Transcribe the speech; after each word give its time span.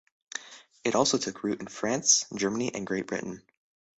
It 0.83 0.95
also 0.95 1.19
took 1.19 1.43
root 1.43 1.59
in 1.59 1.67
France, 1.67 2.25
Germany, 2.33 2.73
and 2.73 2.87
Great 2.87 3.05
Britain. 3.05 3.43